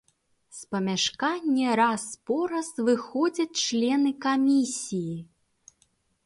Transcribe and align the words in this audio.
З 0.59 0.69
памяшкання 0.75 1.75
раз-пораз 1.81 2.71
выходзяць 2.87 3.59
члены 3.67 4.09
камісіі. 4.27 5.15